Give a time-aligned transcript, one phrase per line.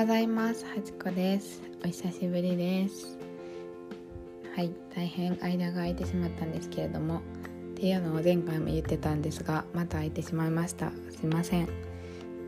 [0.00, 0.64] ございます。
[0.64, 1.60] はちこです。
[1.84, 3.18] お久しぶりです。
[4.56, 4.70] はい。
[4.96, 7.20] 大変間が空いてしまったんですけれどもっ
[7.74, 10.90] ていうのを前回も言ってたんですがまた空いてしまいました。
[11.10, 11.68] すいません。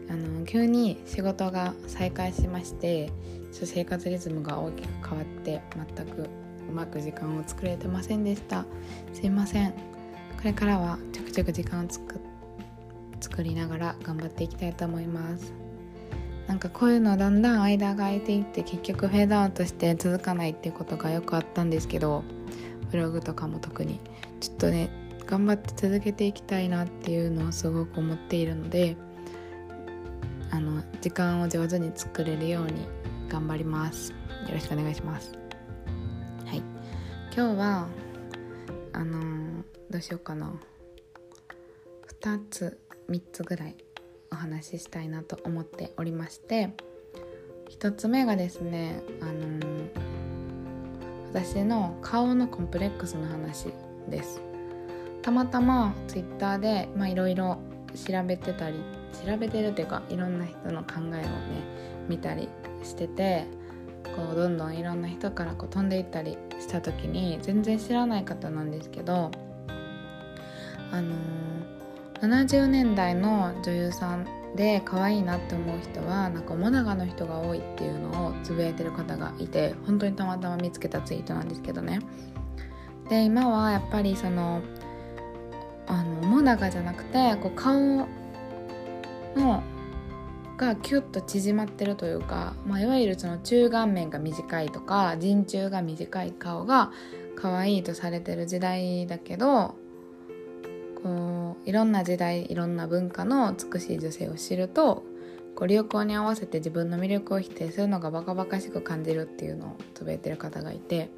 [0.09, 3.13] あの急に仕事が再開しまして
[3.53, 5.61] 生活リズムが大きく変わって
[5.95, 8.65] 全くうまく時間を作れてませんでした。
[9.13, 9.73] すいません。
[9.73, 9.77] こ
[10.45, 12.19] れからはちょくちょく時間を作
[13.21, 15.62] 作りながら頑張っていきたいと思います。
[16.53, 22.25] なんかこういうのだんだん間が空いていって結局フェードアウトして続かないってことがよくあったんですけど
[22.91, 24.01] ブログとかも特に。
[24.39, 24.91] ちょっとね
[25.25, 28.99] 頑張って続けていきたいなっていうのをすごく思っているので
[30.51, 32.87] あの時間を上手に作れるように
[33.31, 34.11] 頑張ります。
[34.11, 34.17] よ
[34.53, 35.33] ろしくお願いします。
[36.45, 36.59] はい。
[37.35, 37.89] 今日は
[38.93, 40.53] あのー、どうしようかな。
[42.21, 42.79] 2つ
[43.09, 43.77] 3つぐらい
[44.33, 46.71] お話ししたいなと思っておりまして
[47.71, 49.89] 1つ目がですねあのー、
[51.33, 53.69] 私の顔のコンプレックスの話
[54.09, 54.43] です。
[55.23, 57.59] たまたま twitter でいろいろ
[57.95, 58.81] 調べてたり
[59.25, 61.29] 調べてるっていうかいろんな人の考えをね
[62.09, 62.49] 見たり
[62.83, 63.47] してて
[64.17, 69.31] こうどんどんいろんな人からこう飛んでいったりした時に全然知らない方なんですけど
[70.91, 71.62] あのー
[72.23, 82.01] 70年代の女優さんで可愛いなって思う人はなんかモナガの人が多いっていうのをつぶやいてる方がいて本当にたまたま見つけたツイートなんですけどね。
[83.09, 84.63] で今はやっぱりその
[85.89, 88.07] あのモナガじゃなくてこう顔
[89.35, 89.63] の
[90.57, 96.93] がキュッと縮まってるというか、まあ、いわゆるその中顔面が短いとか人中が短い顔が
[97.35, 99.75] 可愛いとされてる時代だけど
[101.65, 105.05] いろんな時代いろんな文化の美しい女性を知ると
[105.55, 111.11] こう流行に合わせて自分の魅力を否定するのがバカバカしく感じるっていうのをつぶやいてる方がいて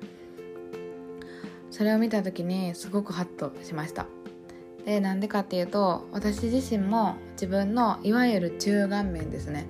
[1.71, 4.07] それを見た時にすごくハッとしました。
[4.85, 9.67] でなんでかっていうと私自身も自分のいわゆる中顔面ですね。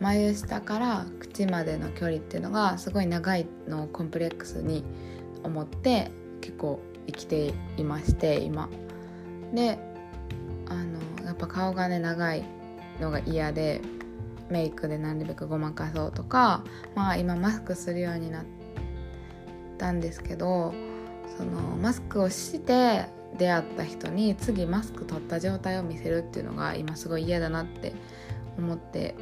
[0.00, 4.84] 眉下から口までの距離っていうのがすごい長いのをコンプレックスに
[5.42, 6.10] 思って
[6.42, 8.68] 結構生きていまして今。
[9.52, 9.78] で
[10.68, 12.44] あのやっぱ顔がね長い
[13.00, 13.80] のが嫌で
[14.50, 16.64] メイクでなるべくごまかそうとか
[16.94, 18.44] まあ今マスクするようになっ
[19.78, 20.72] たんですけど
[21.36, 23.06] そのマスクをして
[23.38, 27.92] 出会った人に次マスク取った状態を見せるっていうのが今すごい嫌だなって
[28.56, 29.14] 思って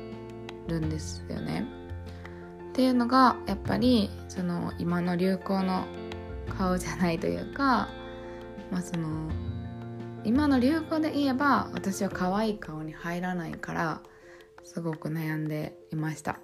[0.68, 1.66] るんですよね。
[2.70, 5.84] っていうのがやっぱりその今の流行の
[6.58, 7.88] 顔じゃないというか、
[8.70, 9.30] まあ、その
[10.24, 14.02] 今の流行で言えば私は可愛い顔に入らないから
[14.62, 16.40] すごく悩んでいました。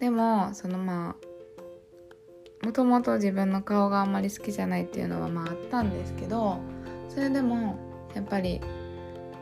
[0.00, 1.16] でもそのま
[2.62, 6.58] あもともと自分の顔があんまり好きじゃないっていうのはまああったんですけど
[7.08, 7.78] それでも
[8.14, 8.60] やっぱり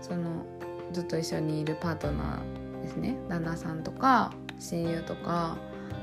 [0.01, 0.45] その
[0.93, 3.17] ずっと一緒にいるパートナーですね。
[3.29, 5.57] 旦那さんとか親友とか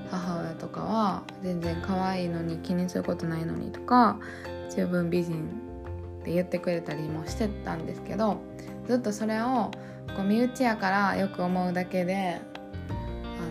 [0.10, 4.20] 母親とかは全然可愛いのに気にすることないのにとか
[4.76, 5.71] 十分美人
[6.22, 8.38] って言ってくれたりもしてたんですけど
[8.88, 9.72] ずっとそれを
[10.16, 12.40] こう身内やからよく思うだけで
[12.88, 12.90] あ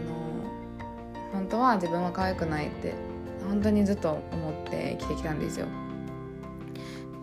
[0.08, 2.94] の本当は自分は可愛くないって
[3.48, 5.66] 本当にずっと思って生きてきたんですよ。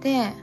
[0.02, 0.34] で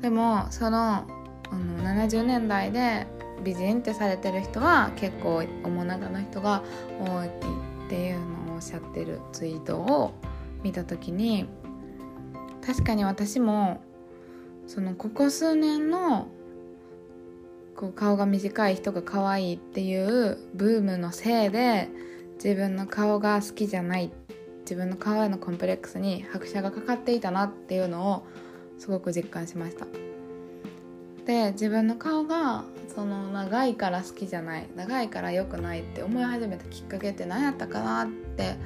[0.00, 1.06] でもその
[1.50, 3.06] あの70年代で
[3.42, 6.62] 美人ってされてる人は結構面長の人が
[7.00, 7.30] 多いっ
[7.88, 10.12] ていうのをおっしゃってるツイートを
[10.62, 11.46] 見た時に
[12.66, 13.82] 確かに私も
[14.66, 16.28] そのここ数年の
[17.76, 21.88] こう顔が短い人が可愛いっていうブームのせいで
[22.42, 24.12] 自分の顔が好きじゃない
[24.60, 28.26] 自分の顔へのコンプレックスに拍車がかかっていたなっていうのを
[28.78, 29.86] すごく実感しました。
[31.26, 38.56] で自分の顔がその長いから好きじゃない長いから良くないって思い始めたきっかけって何やったかなって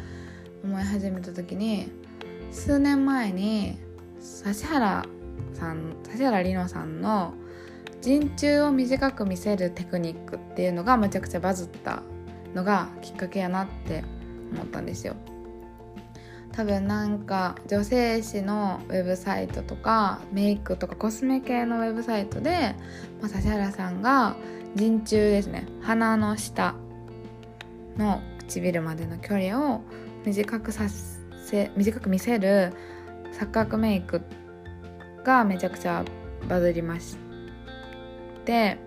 [0.64, 1.88] 思い始めた時に
[2.50, 3.78] 数年前に
[4.44, 5.04] 指原
[5.54, 7.34] さん指原莉乃さんの
[8.00, 12.02] 陣中を短く見せるテクニックっていうのがめちゃくちゃバズった
[12.54, 14.04] のがきっかけやなって
[14.52, 15.16] 思ったんですよ。
[16.52, 22.74] 多分なんか女性誌のウェブサイトとかメイクとかコスメ系のウェブサイトで、
[23.22, 24.34] まあ、指原さんが
[24.74, 25.66] 陣中ですね。
[25.82, 26.74] 鼻の下
[27.96, 29.82] の唇までの距離を
[30.24, 32.72] 短くさせ短く見せる
[33.32, 34.22] 錯覚メイク
[35.24, 36.04] がめちゃくちゃ
[36.48, 37.16] バズりまし
[38.44, 38.78] て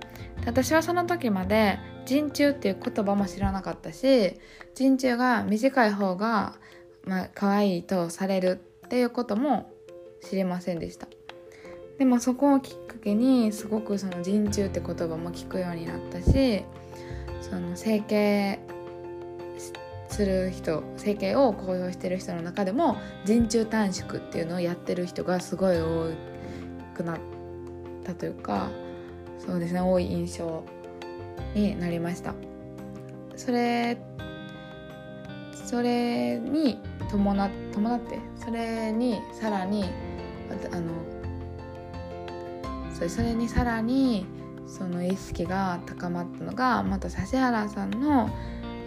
[0.46, 4.40] 私はその時まで陣中っていう言葉も知らなかったし
[4.74, 6.56] 陣中が短い方が
[7.06, 9.72] まあ可愛いとされるっていうことも
[10.22, 11.08] 知りませんでした。
[11.98, 16.64] でもそこをきっかけにすごくその陣中って言葉も聞くようになったし
[17.42, 18.60] その整形
[20.12, 26.12] する人整形を公表してる人の中でも陣中短縮っていうのをやってる人がすごい多
[26.96, 27.20] くなっ
[28.04, 28.70] たというか
[29.40, 30.64] そうですね多い印象
[31.56, 32.34] になりました。
[33.36, 33.98] それ
[35.54, 36.78] それに
[37.10, 39.86] 伴伴ってそれにさらに
[40.72, 40.92] あの
[42.94, 44.26] それそれにさらに
[44.68, 48.30] その意識が高まったのがまた指原さんの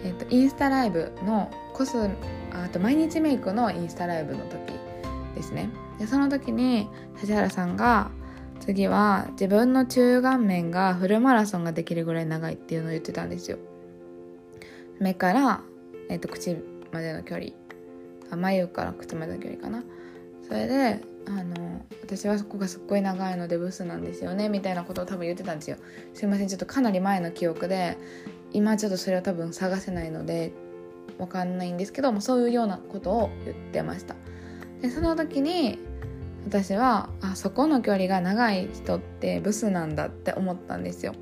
[0.05, 2.09] えーと、インスタライブのコス
[2.51, 4.73] あと毎日メイクのインスタライブの時
[5.33, 5.69] ですね。
[5.97, 6.87] でその時に
[7.21, 8.11] 指原さんが
[8.59, 13.57] 次は自分の中顔面がフルマラソンができるぐらい長いっていうのを言ってたんですよ。
[14.99, 15.61] 目から、
[16.09, 16.55] えーと、口
[16.91, 17.47] までの距離。
[18.29, 19.83] あ眉から口までの距離かな。
[20.47, 25.77] それであの私はそこがすっごい長いのでブスなんですよねみたいなことを多分言ってたんですよ。
[26.13, 27.97] すいませんちょっとかなり前の記憶で
[28.55, 30.53] 今ちょっとそれは多分探せないので
[31.19, 34.15] わかんないんですけどもそういうようなことを言ってました。
[34.81, 35.77] でその時に
[36.45, 41.13] 私はあそこの距離が長い人ってブスなんだって思ったんですよ。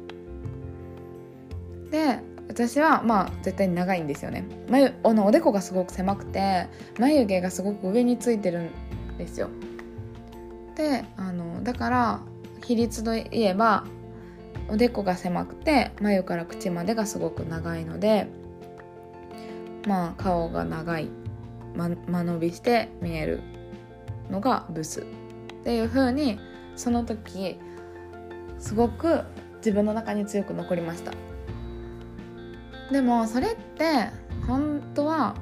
[1.89, 4.45] で私はまあ絶対に長いんですよね。
[4.69, 6.67] 眉あのおでこがすごく狭くて
[6.99, 8.69] 眉毛がすごく上についてる
[9.15, 9.49] んですよ。
[10.75, 12.19] であのだから
[12.63, 13.85] 比率といえば
[14.69, 18.27] おでこが狭くて眉から口までがすごく長いので
[19.87, 21.09] まあ顔が長い、
[21.75, 23.41] ま、間延びして見える
[24.29, 25.01] のがブス。
[25.01, 25.05] っ
[25.65, 26.39] ていう風に
[26.75, 27.57] その時
[28.59, 29.21] すごく
[29.57, 31.13] 自分の中に強く残りました。
[32.91, 34.09] でもそれって
[34.45, 35.35] 本当は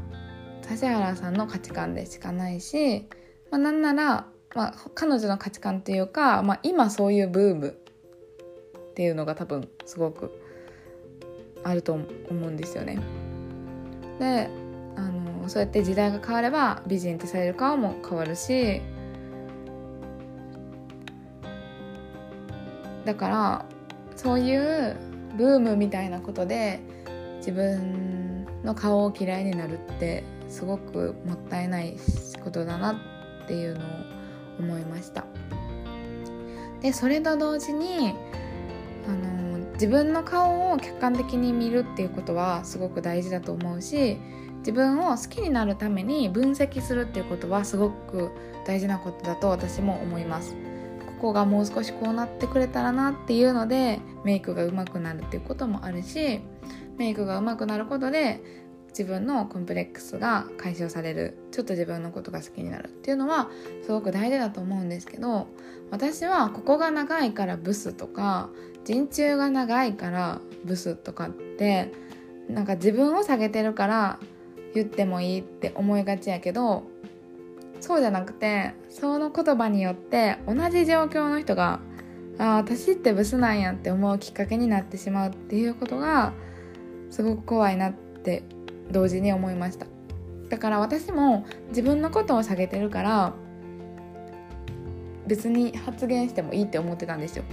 [0.69, 3.09] 指原さんの価値観でしかないし、
[3.49, 7.80] まあ、なんなら、まあ、彼女の価値観っていうか、まあ、今そういうブーム
[8.91, 10.31] っていうのが多分すごく
[11.63, 12.99] あると思うんですよね。
[14.19, 14.49] で
[14.97, 18.81] あのそうやって時代が変われば美人ってされる顔も変わるし
[23.05, 23.65] だから
[24.15, 24.97] そういう
[25.37, 26.81] ブームみたいなことで
[27.37, 31.95] 自分の顔を嫌いになるってすごくもったいない
[32.43, 32.93] ことだな
[33.43, 33.83] っていうのを
[34.59, 35.25] 思いました。
[36.81, 38.13] でそれと同時に
[39.11, 44.17] あの自分の顔を客観的に見るっていうことはすごく大事だと思うし
[44.59, 48.31] 自分を好きになるために分析するっていうことはすごく
[48.65, 50.55] 大事なことだと私も思います。
[51.21, 56.41] ここがもう少しこうなってくれたらなっていうのでメイクが上手くなるっていうこともあるし
[56.97, 58.41] メイクが上手くなることで
[58.91, 63.49] 自分のコンプレックスが解消されるちょっと自分のことが好きになるっていうのは
[63.83, 65.47] すごく大事だと思うんですけど
[65.91, 68.49] 私はここが長いからブスとか
[68.83, 71.91] 陣中が長いからブスとかって
[72.49, 74.19] なんか自分を下げてるから
[74.73, 76.83] 言ってもいいって思いがちやけど
[77.79, 81.79] そうじゃなくてその言葉によって同じ状況の人が
[82.37, 86.33] ああ私ってブスなんやって思うきっかけになってしまうっていうことが
[87.09, 88.43] すごく怖いなって
[88.89, 89.85] 同時に思いました。
[90.49, 93.33] だから私も自分のことを下げてるから
[95.27, 97.43] 別に発言してもいいって思ってたんですよ。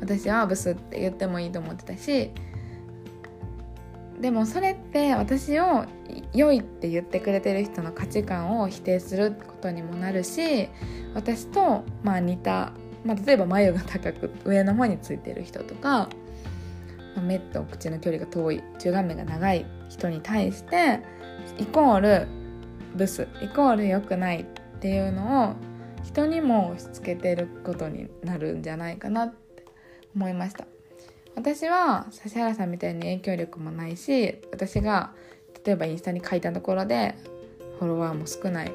[0.00, 2.30] 私はブスって言ってもいいと思ってたし
[4.20, 5.86] でもそれって私を
[6.32, 10.68] 良いって言ってくれてる人の価値観を否定することにもなるし
[11.14, 12.72] 私とまあ似た、
[13.04, 16.08] まあ、例えば眉が高く上の方についてる人とか
[17.20, 21.00] 目と口の距離が遠い中顔面が長い人に対して
[21.58, 22.28] イコール
[22.94, 24.44] ブスイコール良くないっ
[24.80, 25.54] ていうのを
[26.04, 29.64] 人にも押し付けてることになるんじゃないかなって
[30.14, 30.66] 思いました。
[31.36, 35.12] 私は指原さんみたいに影響力もないし私が
[35.64, 37.16] 例えばインスタに書いたところで
[37.78, 38.72] フォロワーも少ない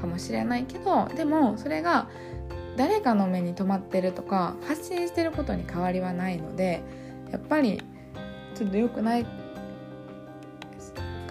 [0.00, 2.08] かもしれないけどでもそれが
[2.76, 6.82] 誰かの目に留まってるとか発信してることに変わりはないので
[7.32, 7.82] やっぱり
[8.54, 9.28] ちょっと良くないか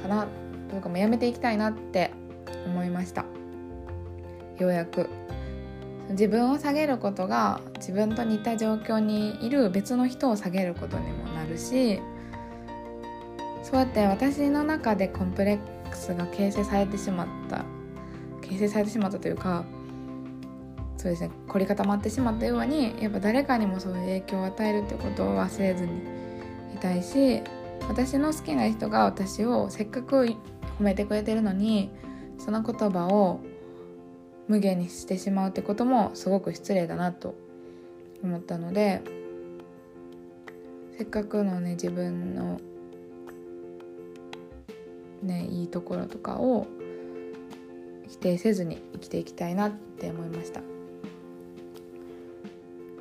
[0.07, 0.27] な
[0.69, 2.11] というかもうやめていきたいなって
[2.65, 3.25] 思いました。
[4.59, 5.09] ようやく。
[6.09, 12.01] 自分を下げることが自分と似た状況にいる別の人を下げることにもなるし
[13.63, 17.63] そうやって私の中でコンプレックスが形成されてしまった
[18.41, 19.63] 形成されてしまったというか
[21.01, 21.31] そうですね。
[21.47, 25.93] 凝り固まってしまったようにやっぱ誰かにもそういう影響を与えるってことを忘れずに
[26.75, 27.41] いたいし
[27.89, 30.37] 私の好きな人が私をせっかく褒
[30.79, 31.89] めてくれてるのに
[32.37, 33.39] その言葉を
[34.47, 37.33] 無限にしてしまうってこともすごく失礼だなと
[38.21, 39.01] 思ったので
[40.99, 42.61] せっかくのね自分の
[45.23, 46.67] ねいいところとかを
[48.07, 50.70] 否定せずに生きていきたいなって思いました。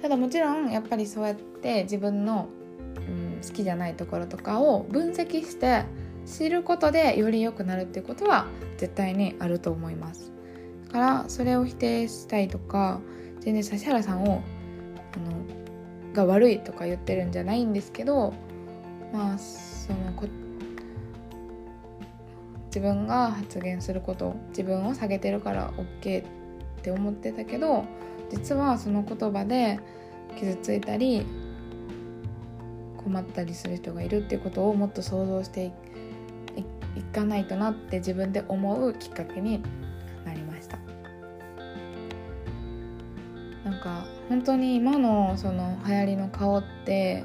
[0.00, 2.48] ただもちろんやっぱりそうやって自分の、
[2.96, 5.84] うん、好きじゃないところとかを分析して
[6.26, 8.46] 知ることでより良くなるっていうことは
[8.78, 10.32] 絶対にあると思います。
[10.86, 13.00] だからそれを否定したいとか
[13.40, 14.42] 全然指原さんを
[15.14, 18.34] あのが悪いとか言ってるんじゃないんですけど
[19.12, 20.26] まあそのこ
[22.66, 26.24] 自分が発言すること自分を下げてるから OK っ
[26.82, 27.84] て思ってたけど
[28.30, 29.80] 実はその言葉で
[30.38, 31.26] 傷ついたり
[32.96, 35.72] 困ったりする人がいるっていうことをもっと想像してい
[36.96, 39.62] いかないとなって自分で思うきっかけに
[40.24, 40.78] なりました。
[43.64, 47.24] なんか本当に今のその流行りの顔って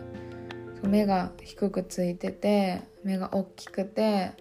[0.84, 4.34] 目が低くついてて目が大きくて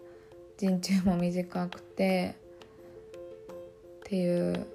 [0.59, 2.37] 陣中も短くて
[4.01, 4.67] っていう、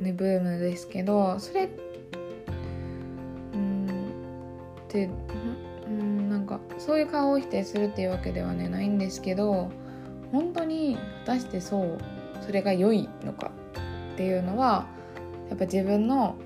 [0.00, 1.68] ね、ブームですけどそれ
[3.52, 3.90] うんっ
[4.88, 5.10] て
[5.86, 9.70] うんなんかそういう顔を否定するっていうわけではねないんですけど
[10.32, 11.98] 本当に果たしてそう
[12.40, 13.50] それが良いのか
[14.14, 14.86] っていうのは
[15.50, 16.36] やっぱ自分の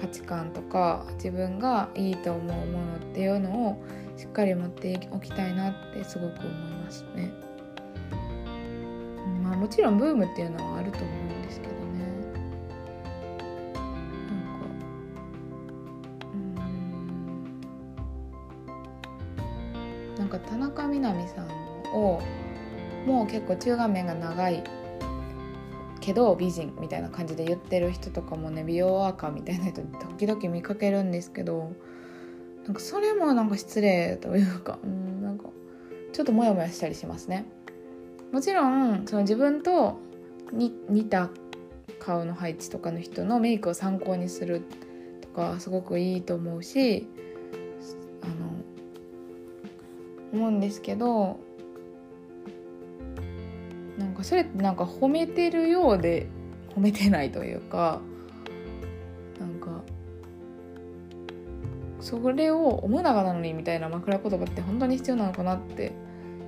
[0.00, 3.82] 価値観とか自分がいいと思うものっていうのを
[4.16, 6.52] しっかり持っておきたいなってすごく思い
[6.84, 7.30] ますね。
[9.42, 11.19] まあもちろんブームっていうのはあると思
[20.30, 21.48] か田中みな実さん
[21.94, 22.20] を
[23.06, 24.62] もう結構中顔面が長い
[26.00, 31.72] けど美人みたいな感じで言ってる人とかもね美容ワーカーみたいな人時々見かけるんですけど
[32.64, 35.46] なんかそれもなんか失礼というかうんなんか
[36.12, 37.46] ちょっとモヤモヤしたりしますね。
[38.32, 39.98] もちろんその自分と
[40.52, 41.30] に似た
[41.98, 44.62] 顔の配置とかの人のメイクを参考にする
[45.20, 47.08] とかすごくいいと思うし
[50.32, 51.38] 思うんですけど
[53.98, 56.28] なんかそれってなんか褒めてるようで
[56.74, 58.00] 褒めてないというか
[59.38, 59.82] なんか
[62.00, 65.92] それを「面長なのに」みたいな枕言葉って本当に必要なのかなって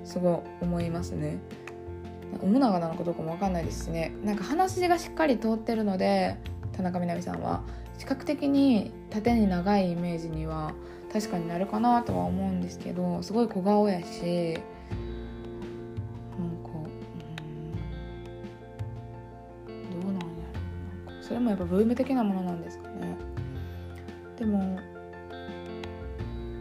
[0.04, 1.38] すごい思いますね。
[2.40, 6.36] 面長なのかどうかも分かんないですしねなんか鼻筋がしっかり通ってるので
[6.72, 7.62] 田中みな実さんは
[7.98, 10.72] 視覚的に縦に長いイメージには
[11.12, 14.58] 確かになるかなとは思うんですけどすごい小顔やし
[21.32, 23.16] それもやっぱブーム的なものなんですかね。
[24.36, 24.78] でも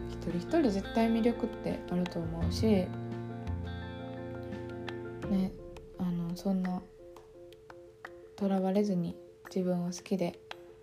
[0.08, 2.88] 一人一人絶対魅力ってあると思うしね
[5.98, 6.80] あのそんな
[8.36, 9.14] とらわれずに
[9.54, 10.38] 自分を好きで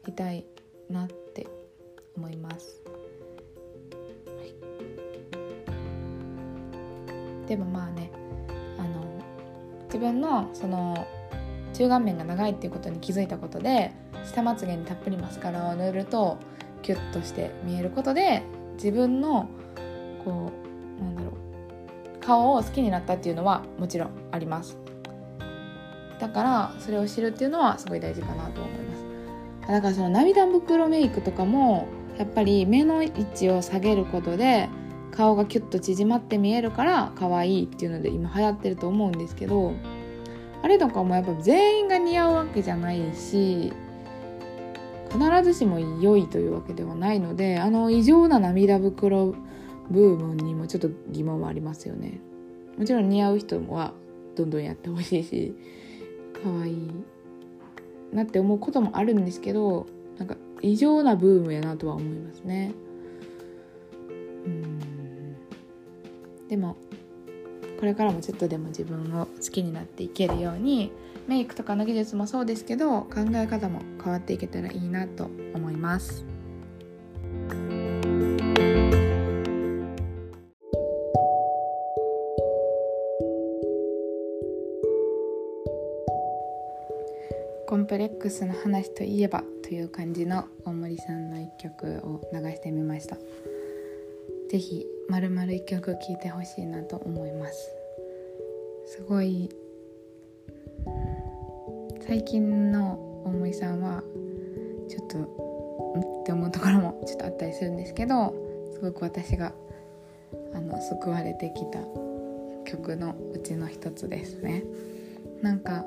[0.07, 0.45] いたい
[0.87, 1.47] なって
[2.15, 2.83] 思います、
[7.49, 8.11] でもまあね
[8.77, 9.03] あの
[9.85, 11.07] 自分のその
[11.73, 13.91] 中顔面が長いっていうことに気づいたことで
[14.23, 16.37] 下まつげにたっぷりマスカラを塗ると
[16.83, 18.43] キュッとして見えることで
[18.75, 19.49] 自分の
[20.23, 20.51] こ
[20.99, 24.77] うなんだろう顔を好きになったっていうのはもちろんあります。
[26.19, 28.95] だからそれを知るっていうのはすごい大事かなと思いま
[29.61, 29.67] す。
[29.67, 31.87] だからその涙袋メイクとかも
[32.17, 34.69] やっぱり目の位置を下げることで
[35.11, 39.73] 顔がキュッと縮まって見えるから可愛いっていうので今流行ってると思うんですけど
[40.61, 43.71] あれとかもやっぱ全員が似合うわけじゃないし
[45.09, 49.35] 必ずしも良いというわけではないのであの異常な涙袋
[49.89, 52.19] ブームにもちょっと疑問はありますよね。
[52.77, 53.93] もちろん似合う人は
[54.35, 55.55] どんどんやってほしいし
[56.43, 56.91] 可愛い
[58.13, 59.87] なって思うこともあるんですけど
[60.17, 62.73] なんか異常なブームやなとは思いますね。
[64.45, 64.79] うん。
[66.49, 66.75] でも
[67.79, 70.91] これからもちょっとでも自分を好きになっていけるように
[71.27, 76.25] メイクとかの技術もそうですけど考え方も変わっていけたらいいなと思います。
[87.67, 93.17] コンプレックスの話といえばという感じの大森さんの一曲を流してみました。
[94.49, 97.71] ぜひ丸々一曲聴いてほしいなと思います。
[98.85, 99.49] すごい
[102.07, 104.03] 最近の大森さんは
[104.87, 108.33] ちょっとんって思うところもちょっとあったりするんですけど
[108.73, 109.53] すごく私が
[110.53, 111.79] あの救われてきた
[112.65, 114.63] 曲のうちの一つですね。
[115.41, 115.85] なんか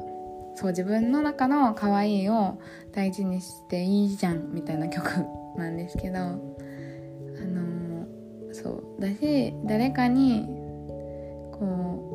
[0.57, 2.59] そう自分の中の可愛いを
[2.93, 5.05] 大事にしていいじゃんみたいな曲
[5.57, 6.52] なんですけど
[9.03, 10.47] だし誰かに
[11.53, 12.09] こ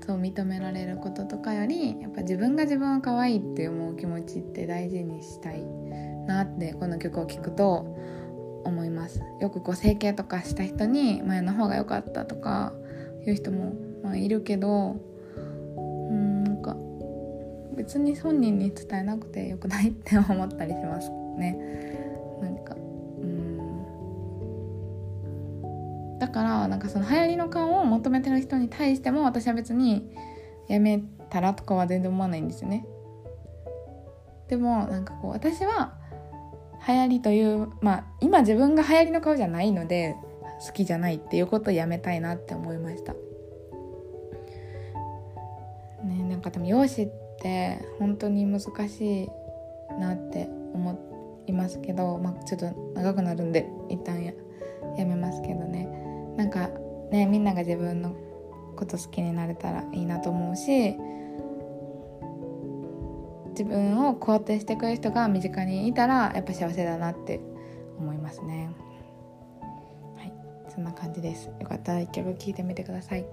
[0.00, 5.64] うそう認められることとかよりやっぱ自分が自分を可愛いって思う気持ちって大事にしたい
[6.26, 7.98] なってこの曲を聴くと
[8.64, 9.20] 思います。
[9.40, 12.72] よくこう整形とかした人に前の方が良かったとか
[13.26, 14.96] いう人も、まあ、いるけど
[15.76, 16.76] うんなんか
[17.74, 21.91] 別に本人に伝えなくてよくないって思ったりしますね。
[26.22, 30.08] だからなんかその流行りの顔を求めてる人に対しても私は別に
[30.68, 32.86] やめたらとかは全然思わないんですよね。
[34.46, 35.94] でもなんかこう私は
[36.86, 40.14] 流行りというまあ今自分が流行りの顔じゃないので
[40.64, 43.14] 好きじゃないっていうことをやめたいなって思いました。
[46.04, 49.28] ねなんかでも容姿って本当に難しい
[49.98, 54.32] なって思いますけど、まあ、ちょっと長くなるんで一旦や
[54.96, 55.91] やめますけどね。
[56.36, 56.70] なんか
[57.10, 58.14] ねみんなが自分の
[58.76, 60.96] こと好きになれたらいいなと思うし
[63.50, 67.40] 自分を肯定してくれる人が身近にいたらやっぱ幸せだなって
[67.98, 68.70] 思いますね。
[70.16, 70.32] はい。
[70.68, 71.50] そんな感じです。
[71.60, 73.26] よかったら一曲聴いてみてください。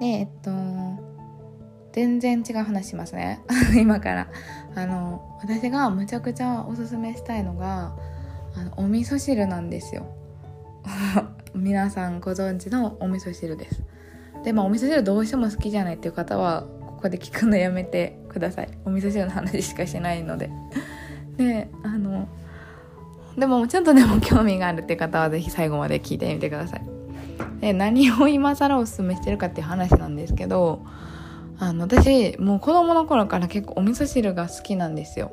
[0.00, 0.50] でえっと
[1.92, 3.40] 全然違う話しますね。
[3.74, 4.28] 今から。
[4.74, 7.94] あの私がむちゃくちゃおすすめしたいのが
[8.54, 10.06] あのお味噌汁なんですよ。
[11.54, 13.82] 皆さんご存知のお味噌汁です。
[14.44, 18.68] でまあお味噌汁どうしても好きじゃないっていう方はここで聞くのやめてください。
[18.84, 20.50] お味噌汁の話しかしないので。
[21.36, 22.28] であの
[23.36, 26.82] でもちょっとでも興味があるっていう方は是非最後まで聞いてみてください。
[27.60, 30.84] で何を今更おすすめしてるかっていう話なんですけど
[31.58, 35.32] あの私もう子供の頃から結構お味噌汁が好きなんですよ。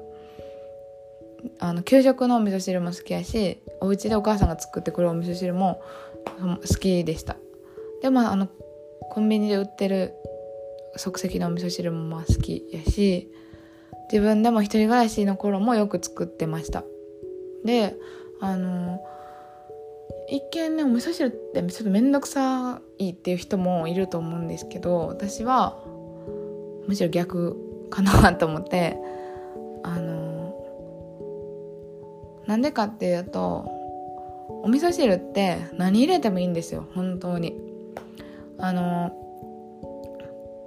[1.59, 5.81] あの給食のお味噌汁も好きやしお家でお母さんが作ってくるお味噌汁も
[6.39, 7.37] 好きでした。
[8.01, 8.47] でもあの
[9.11, 10.13] コンビニで売ってる
[10.95, 13.31] 即席のお味噌汁もまあ好きやし
[14.11, 16.83] 自分でも一人暮らしの頃もよく作ってました。
[17.65, 17.95] で
[18.41, 18.99] あの
[20.29, 25.83] 一見ねお味噌汁ってちょっと面倒くさいっていう人もいると思うんですけど私は
[26.87, 27.57] むしろ逆
[27.89, 28.97] かなと思って
[29.83, 30.18] あの
[32.49, 33.69] なんでかっていうと
[34.63, 36.87] お味噌汁って何入れてもいいんですよ。
[36.95, 37.55] 本当に。
[38.57, 39.11] あの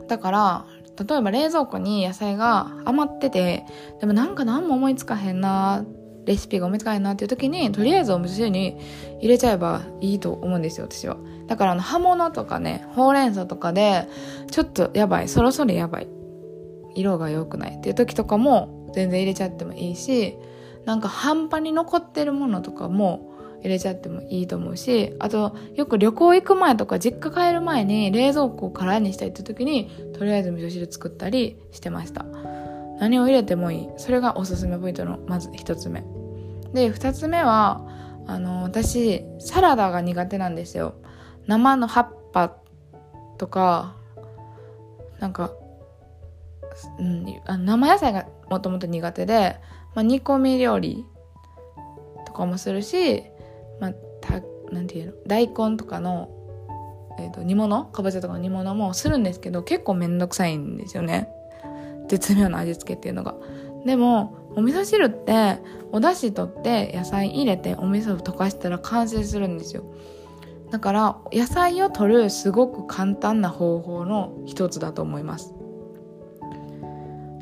[0.07, 0.65] だから
[1.05, 3.67] 例えば冷蔵庫に野菜が余ってて
[4.01, 5.85] でもなんか何も思いつかへんな
[6.25, 8.79] レシピが思いつかへんなっていう時にとりあえずお味噌汁に
[9.19, 11.17] 入れちゃえばいいと思うんですよ私は。
[11.49, 14.09] だからあの葉物とかねほうれん草とかで
[14.53, 16.07] ちょっとやばいそろそろやばい
[16.95, 20.39] 色が良くないっていう時とかも全然入れちゃってもいいし
[20.85, 23.31] なんか半端に残ってるものとかも
[23.63, 32.25] 入れちゃってもいいと思うしあとよく旅行行く前とか実家帰る前に冷蔵庫を空にしたいって時にとりあえず味噌汁作ったりしてました。
[32.99, 33.89] 何を入れてもいい。
[33.97, 36.05] それがおすすめポイントのまず一つ目。
[36.73, 37.85] で二つ目は
[38.27, 40.95] あの私サラダが苦手なんですよ。
[41.47, 42.57] 生の葉っぱ
[43.39, 43.97] とか
[45.19, 45.53] なんか、
[46.99, 49.57] うん、あ生野菜がもともと苦手で、
[49.95, 51.05] まあ、煮込み料理
[52.27, 53.25] とかもするし
[53.81, 55.13] まあ、たなんていうの？
[55.27, 56.31] 大根とかの、
[57.19, 57.85] えーと、煮物？
[57.87, 61.29] かぼちゃとかの煮物もするんですけど結構めんどくさいんですよね。
[62.09, 63.35] 絶妙な味付けっていうのが。
[63.85, 65.59] でもお味噌汁って
[65.91, 69.85] お出汁取って野菜入れてお味噌を溶かしたら完成するんですよ。
[70.71, 75.55] だから野菜を取るすごく簡単な方法の一つだと思います。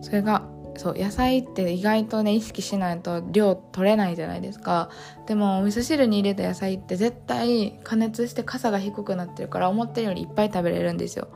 [0.02, 0.48] それが
[0.80, 4.88] そう野菜って意外とね意識しないと量取れないじゃないですか。
[5.26, 11.28] でもお味噌汁に入れた野菜って絶対加熱して傘が低くなってるから思ってるよりいっぱい食べれるんですよ。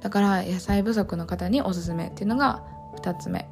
[0.00, 2.64] だから野菜不足の方におすすめっていうのが
[2.96, 3.48] 2つ目。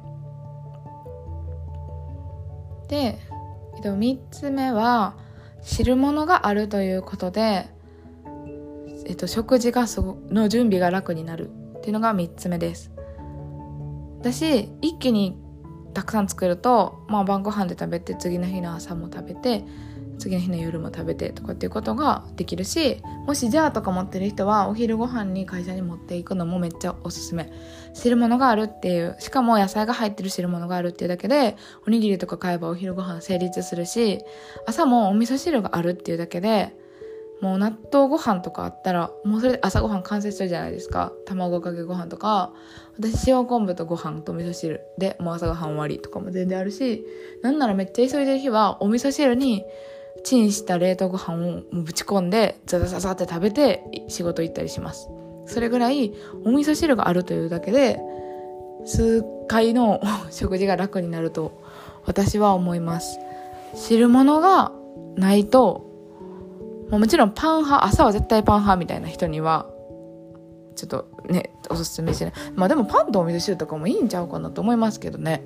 [2.89, 3.17] で、
[3.77, 5.15] えっと、3つ目は
[5.61, 7.69] 汁物があるということで、
[9.05, 12.91] えっと、食事がすごの準備が楽になるっていうのが3つ目です。
[14.19, 15.37] 私一気に
[15.93, 19.63] たくさん作ると、まあ、晩ご飯で食べて次の日の朝も食べて
[20.19, 27.51] 次の日の夜も食べてとかっていうことができるしもしジャーとか持ってる人はお昼ご飯に会社に持っていくのもめっちゃおすすめ。
[27.93, 31.55] 汁物があるっていうしかも野菜が入ってる汁物があるっていうだけで
[31.87, 34.19] おにぎりとか買えばお昼ご飯成立するし
[34.67, 36.75] 朝もお味噌汁があるっていうだけで
[37.41, 41.13] もう納豆ご飯とかあったらもうそれで朝ごはん完成するじゃないですか。
[41.25, 42.53] 卵かけご飯とか。
[42.99, 47.05] 私塩昆布とご飯と味噌汁でもう朝ごはん終わりとかも全然あるし
[47.41, 49.63] なんならめっちゃ急いでる日はお味噌汁に
[50.25, 55.09] チンした冷凍ご飯をぶち込んでザザザザって食べて仕事行ったりします。
[55.45, 57.99] それぐらいお味噌汁があるというだけで
[58.85, 61.61] 数回の 食事が楽になると
[62.05, 63.17] 私は思います。
[63.75, 64.73] 汁物が
[65.15, 65.88] ないと
[66.91, 69.67] もちろんパン派朝は絶対パン派みたいな人には
[70.75, 72.33] ちょっとねおすすめしない。
[72.55, 75.43] まあでもパンとお味噌汁とかもいいんちゃうかなと思いますけどね。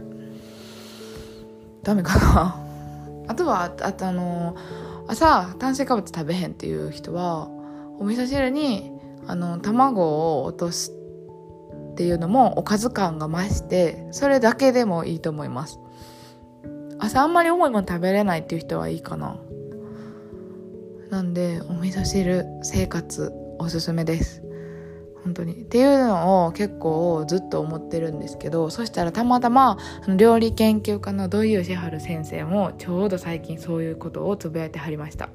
[1.84, 2.60] ダメかな。
[3.27, 4.56] あとはあとあの
[5.08, 7.49] 朝炭水化物食べへんっていう人は
[7.99, 8.91] お味噌汁に
[9.27, 10.91] あの卵を落とす
[11.93, 15.79] っていうのもおかず感が増してそれだけでもいいと思います。
[16.99, 19.36] 朝あんまり重いもの食べれないっていう人はいいかな。
[21.13, 24.41] なんでお味噌汁生活おすすめです。
[25.23, 25.62] 本当に。
[25.62, 29.78] っていうのを結構ずっと思ってるんですけどそしたらたまたま
[30.17, 35.30] 料理研究家の土井善晴先生もちょうど最近そういうことをつぶやいてはりました。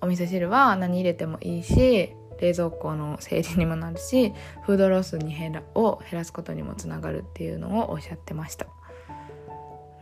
[0.00, 4.32] お味噌汁は何入れてもいいし冷蔵庫の整理にもなるし
[4.62, 8.66] フードロスに減らを減らすことにもつながるっていうのをおっしゃってました。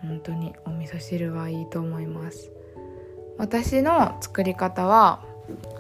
[0.03, 2.53] 本当にお味噌汁はいいと思います。
[3.39, 5.23] 私の作り方は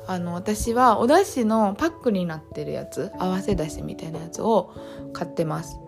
[0.06, 4.72] あの私はお出汁のパックになってるやつ合わせだしみたいなやつを
[5.12, 5.78] 買ってます。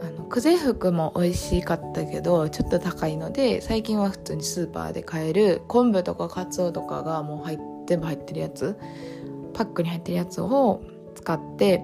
[0.00, 8.76] あの久世福も美味しかったけどちょっと高いので最近は普通にスーパーで買える昆布とかカツオとかがもう入全部入ってるやつ
[9.54, 10.82] パックに入ってるやつを
[11.14, 11.82] 使って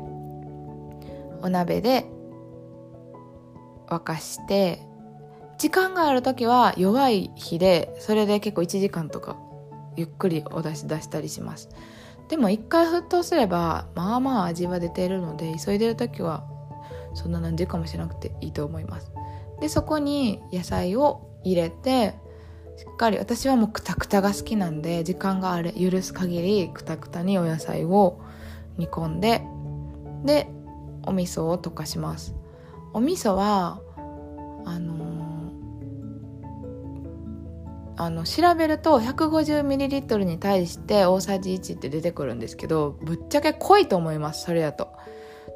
[1.43, 2.07] お鍋で
[3.89, 4.83] 沸かして
[5.61, 9.37] 時間がある時は弱い火でそれで結構1時間とか
[9.95, 11.69] ゆっくりお出し出したりします。
[12.31, 16.47] でも一回沸騰すればまあまあ味は出ているので急いでる時は
[17.13, 19.13] そんな何時間もしなくていいと思います。
[19.61, 22.15] でそこに野菜を入れて
[22.79, 28.19] しっかり私はもうクタクタが好きなんで時間があれ許す限りクタクタにお野菜を
[28.79, 29.43] 煮込んで
[30.25, 30.49] で
[31.03, 32.35] お味噌を溶かします。
[32.95, 33.83] お味噌は
[34.65, 35.20] あの
[38.03, 44.89] あの調べると 150ml に対して大さじ1って出てくるんですけどぶっちゃけ濃いと思いますそれだと。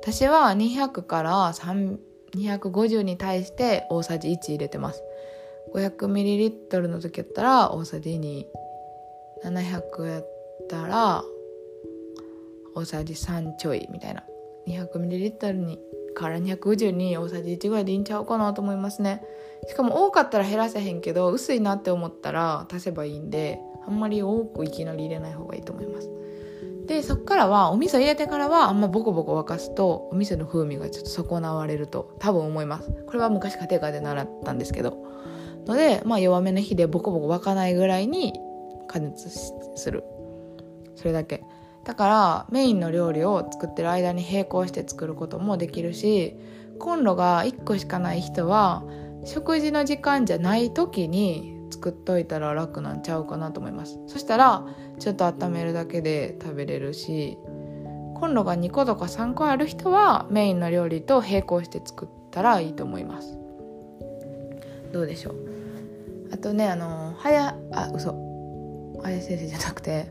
[0.02, 1.50] 私は200から
[2.35, 5.02] 250に対して大さじ1入れてます。
[5.74, 10.28] 500ml の時やったら大さじ2700やっ
[10.68, 11.24] たら
[12.74, 14.22] 大さじ3ちょいみたいな。
[14.68, 15.80] 200ml に
[16.14, 19.22] から250に大さじ1ぐらいでいいんちゃうかなと思いますね。
[19.68, 26.11] しかも多かったら減らせへんけど薄いなって思ったら足せばいいんであんまり多くいきなり入れない方がいいと思います。
[26.87, 32.90] でそっからはお味噌入れてからはあんまボコボコ沸かすとお味噌の風味がちょっと損なわれると多分思います。
[33.07, 34.98] これは昔家庭科で習ったんですけど。
[35.66, 38.35] のでまあ弱めの火でボコボコ沸かないぐらいに
[38.87, 40.05] 加熱する。
[40.94, 41.42] それだけ。
[41.85, 46.37] だからメインの料理を作ってる間に並行して作ることもできるし
[46.79, 48.83] コンロが1個しかない人は
[49.25, 53.99] 食事の時間じゃない時に作っといたら楽なんちゃうかなと思います。
[54.07, 54.64] そしたら
[54.99, 57.37] ちょっと温めるだけで食べれるし
[58.16, 63.38] コンロが2個とか3個ある人はメインの料理と並行して作ったらいいと思います。
[64.92, 65.35] どうでしょう？
[66.33, 68.14] あとねあのはやあ嘘。
[69.03, 70.07] 林先生じゃなくて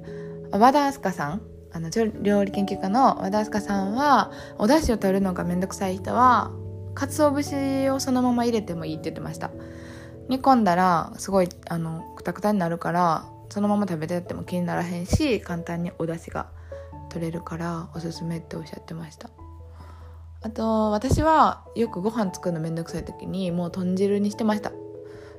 [0.52, 1.42] 和田明日香さん。
[1.74, 1.90] あの
[2.22, 6.52] 料理研究家の和田明日香さんはお出汁を取るのがめんどくさい人は
[6.94, 9.52] 鰹節をそのまま入れてもいいって言ってました。
[10.30, 16.48] 煮込んだらすごいあのくたくたになるからそのまま食べてっても気にならへんし簡単にお出汁が
[17.10, 19.30] 取れるからおすすめっておっしゃってました。
[20.42, 24.72] あと私はよくご飯作るのめんどくさい時にもう豚汁にしてました。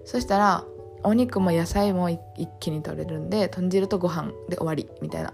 [0.05, 0.64] そしたら
[1.03, 2.18] お肉も野菜も一
[2.61, 5.33] 気に取れるんで豚汁とご飯で終わりみたいな。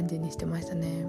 [0.00, 1.04] 感じにしてましたね。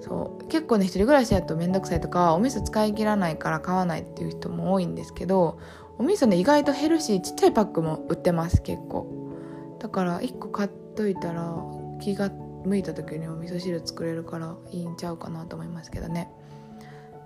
[0.00, 0.48] そう。
[0.48, 5.58] 結構ね一人暮らしやと面倒くさいとかお味噌使い切らないから買わないっていう人も多いんですけど
[5.98, 9.14] お味噌ね意外とヘルシーちっちゃいパックも売ってます結構。
[9.78, 11.54] だから1個買っといたら
[12.00, 12.30] 気が
[12.64, 16.30] 向いた時にお味噌汁作れるからいいんちゃうかなと思いますけどね。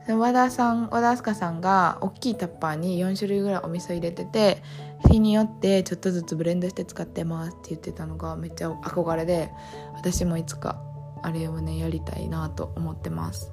[0.09, 4.61] 和田さん和田明日香さんが大きいタッパーに4種類ぐらいお味噌入れてて
[5.09, 9.51] 日によってちょっとずつブレンドして使ってますって言ってたのがめっちゃ憧れで
[9.95, 10.81] 私もいつか
[11.23, 13.53] あれをねやりたいなと思ってます。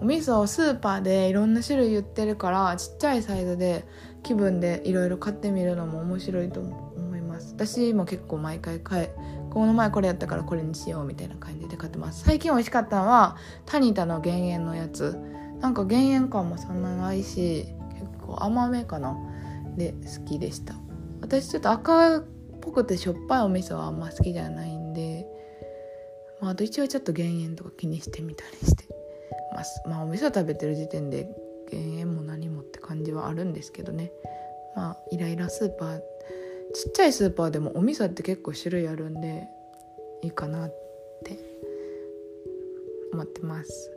[0.00, 3.84] お味噌をスーパーでいろんな種類売ってるからちっちゃいサイズで
[4.22, 7.52] 気分でいろいろ買ってみるのも面白いと思います。
[7.54, 9.14] 私も結構毎回買え
[9.50, 12.24] この前これやったからこれにしようみたいな感じで買ってます。
[12.24, 15.18] 最近美味しかったのはタニタの減塩のやつ。
[15.60, 19.18] なんか減塩感もそんなないし結構甘めかな。
[19.76, 20.74] で好きでした。
[21.20, 22.24] 私ちょっと赤っ
[22.60, 25.26] ぽくてしょっぱいお味噌はあんま好きじゃないんで、
[26.40, 28.84] まあ、あと一応ちょっと減塩とか気にしてみたりして。
[29.54, 31.28] ます、まあ、お味噌食べてる時点で
[31.70, 34.12] 減塩も何もって感じはあるんですけどね。
[34.74, 35.98] まあイライラスーパー
[36.74, 39.48] ちっちゃいスーパーでもお味噌って結構種類あるんで
[40.22, 40.70] いいかなっ
[41.24, 41.38] て
[43.12, 43.90] 思ってます。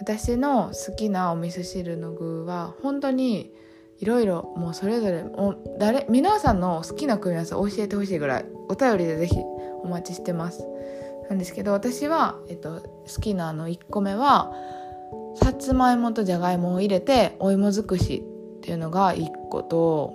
[0.00, 3.52] 私の好きなお味噌汁の具は本当に
[4.00, 9.36] いろいろもうそれぞれも誰皆さんの好きな組み合わせを教えてほしいぐらいお便りでぜひ
[9.82, 10.66] お待ちしてます。
[11.28, 14.52] なんですけど私は、えっと、好きなあの1個目は
[15.36, 18.24] さつまいもとじゃがいもを入れてお芋尽くし
[18.58, 20.14] っていうのが1個と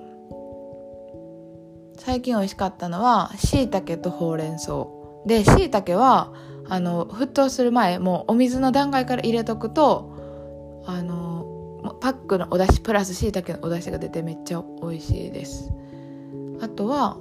[1.97, 4.87] 最近美味しかったのはしいたけとほうれん草。
[5.25, 6.33] でしいたけは
[6.67, 11.14] あの沸騰する前もうお水の段階から入れとくとあの
[12.05, 15.71] パックのお出汁プラスしいたけのお出汁が出てめっちゃ美味しいです。
[16.61, 17.17] あとは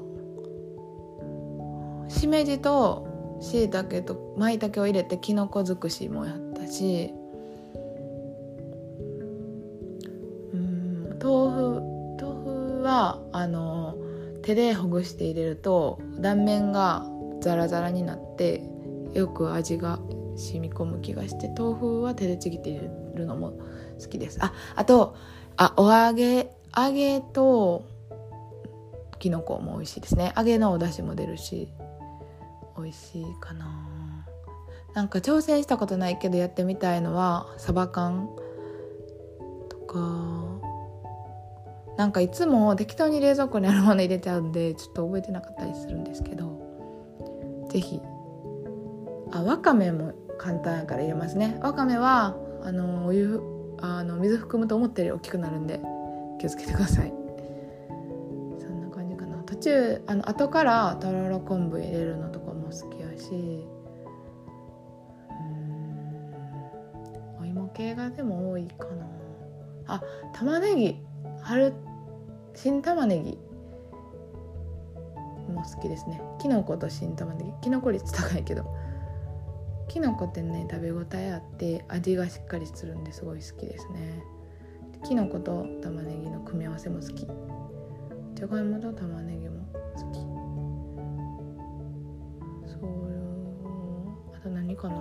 [2.08, 7.14] しめじとしいたけとまいたけを入れてきのこ尽くしもやったし
[10.52, 11.80] うん豆腐
[12.20, 13.96] 豆腐はあの
[14.42, 17.06] 手でほぐして入れると断面が
[17.40, 18.62] ザラザラになって
[19.14, 19.98] よく味が
[20.36, 23.58] 染み込む気がして豆腐は手でちぎって入れるのも
[24.00, 24.38] 好きです。
[24.40, 25.16] ああと
[25.56, 27.84] あお揚げ揚げと
[29.18, 30.32] きのこも美味しいですね。
[30.36, 31.68] 揚げのお出汁も出るし
[32.76, 34.26] 美味しいかな。
[34.94, 38.28] なんか挑戦したことないけどやってみたいのはサバ缶
[39.68, 40.44] とか。
[41.96, 48.00] なんかいつも適当に冷蔵庫にあるもの入れちゃうんでちょっと覚えてなかったりするんですけど是非
[49.30, 51.56] あわかめも簡単やから入れますね。
[51.62, 53.40] わかめはあのお湯
[53.80, 55.80] あの水含むと思ったより大きくなるんで
[56.38, 57.12] 気をつけてください。
[58.58, 59.36] そんな感じかな。
[59.44, 63.66] 途中あの後からとろろ昆布入れるのとかも好きやし
[65.30, 65.32] う
[67.40, 69.06] んお芋系がでも多いかな。
[69.86, 70.96] あ玉ねぎ。
[71.42, 71.74] 春
[72.54, 73.38] 新玉ねぎ。
[75.52, 76.20] も好きですね。
[76.38, 77.52] きのこと新玉ねぎ。
[77.60, 78.64] きのこ率高いけど。
[79.88, 84.22] きのこってね食べ応えあって味がしっかりするんですごい好きですね。
[85.04, 87.26] きのこと玉ねぎの組み合わせも好き。
[88.34, 90.18] じゃがいもと玉ねぎも好き。
[92.70, 94.96] そうあと何かな。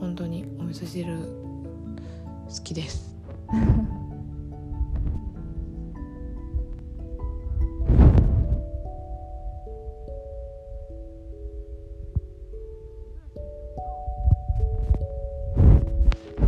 [0.00, 3.14] 本当にお味噌汁好きです。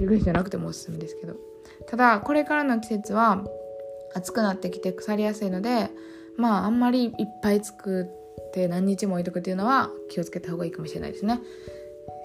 [0.05, 1.35] ぐじゃなくてもおすすめですけど。
[1.87, 3.45] ただこれからの季節は
[4.14, 5.90] 暑くなってきて腐りやすいので
[6.37, 7.12] まああんまりいっ
[7.43, 11.40] ぱい作って何日も置いとくっていうのは気をつけた方がいいかもしれないですね。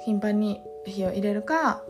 [0.06, 1.84] 頻繁に火を入れるか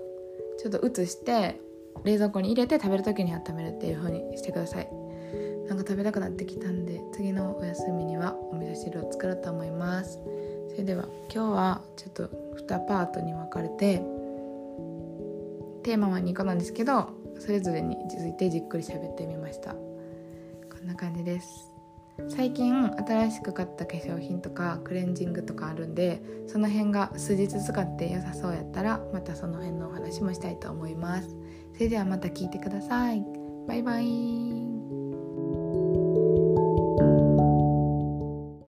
[0.58, 1.60] ちょっと移して
[2.04, 4.90] 冷蔵庫に入れて食べる時に温めるっていう風にしてください。
[5.68, 10.20] なんか食べたくなってきたんで次のお休みにはお味噌汁を作ろうと思います。
[10.70, 12.24] それでは今日はちょっと
[12.68, 14.02] 2パートに分かれて
[15.84, 19.74] テーマは2個なんですけどそれぞれに続いてじっくり喋ってみました。
[19.74, 21.72] こんな感じです。
[22.28, 31.36] 最近新しく買った化粧品とかクレンジングとかあるんでその辺が数日使って良さそうやったらまたその辺のお話もしたいと思います。
[31.74, 33.24] それではまた聞いてください。
[33.68, 34.69] バイバイ。